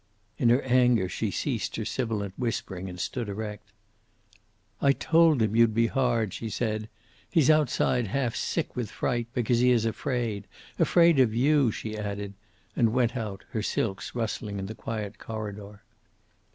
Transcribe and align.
In 0.39 0.49
her 0.49 0.63
anger 0.63 1.07
she 1.07 1.29
ceased 1.29 1.75
her 1.75 1.85
sibilant 1.85 2.33
whispering, 2.35 2.89
and 2.89 2.99
stood 2.99 3.29
erect. 3.29 3.71
"I 4.81 4.93
told 4.93 5.43
him 5.43 5.55
you'd 5.55 5.75
be 5.75 5.85
hard," 5.85 6.33
she 6.33 6.49
said. 6.49 6.89
"He's 7.29 7.51
outside, 7.51 8.07
half 8.07 8.35
sick 8.35 8.75
with 8.75 8.89
fright, 8.89 9.27
because 9.35 9.59
he 9.59 9.69
is 9.69 9.85
afraid. 9.85 10.47
Afraid 10.79 11.19
of 11.19 11.35
you," 11.35 11.71
she 11.71 11.95
added, 11.95 12.33
and 12.75 12.93
went 12.93 13.15
out, 13.15 13.43
her 13.51 13.61
silks 13.61 14.15
rustling 14.15 14.57
in 14.57 14.65
the 14.65 14.73
quiet 14.73 15.19
corridor. 15.19 15.83